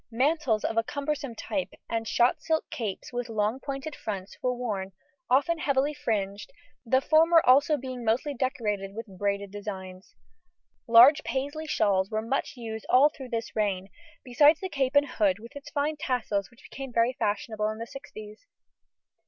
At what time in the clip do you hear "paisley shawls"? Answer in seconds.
11.23-12.09